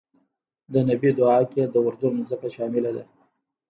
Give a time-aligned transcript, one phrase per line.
[0.73, 3.03] د نبی دعا کې د اردن ځمکه شامله ده.